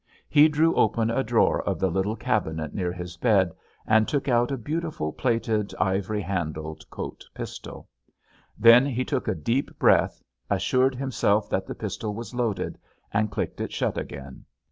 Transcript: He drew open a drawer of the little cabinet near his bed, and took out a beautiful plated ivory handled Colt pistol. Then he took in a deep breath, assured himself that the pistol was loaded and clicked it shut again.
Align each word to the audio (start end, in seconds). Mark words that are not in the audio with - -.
He 0.27 0.47
drew 0.47 0.73
open 0.73 1.11
a 1.11 1.23
drawer 1.23 1.61
of 1.61 1.79
the 1.79 1.91
little 1.91 2.15
cabinet 2.15 2.73
near 2.73 2.91
his 2.91 3.17
bed, 3.17 3.53
and 3.85 4.07
took 4.07 4.27
out 4.27 4.49
a 4.49 4.57
beautiful 4.57 5.13
plated 5.13 5.75
ivory 5.79 6.21
handled 6.21 6.89
Colt 6.89 7.23
pistol. 7.35 7.87
Then 8.57 8.83
he 8.83 9.05
took 9.05 9.27
in 9.27 9.31
a 9.31 9.35
deep 9.37 9.77
breath, 9.77 10.23
assured 10.49 10.95
himself 10.95 11.51
that 11.51 11.67
the 11.67 11.75
pistol 11.75 12.15
was 12.15 12.33
loaded 12.33 12.79
and 13.13 13.29
clicked 13.29 13.61
it 13.61 13.71
shut 13.71 13.95
again. 13.95 14.45